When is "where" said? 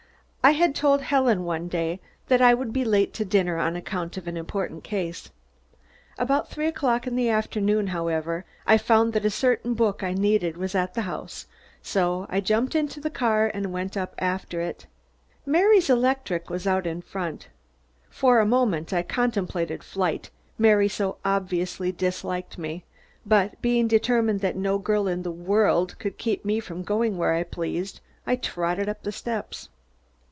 27.15-27.35